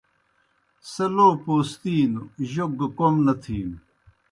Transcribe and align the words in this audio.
سہ 0.91 1.05
لو 1.15 1.27
پوستِینوْ 1.43 2.23
جوک 2.51 2.71
گہ 2.79 2.87
کوْم 2.97 3.15
نہ 3.25 3.33
تِھینوْ۔ 3.41 3.77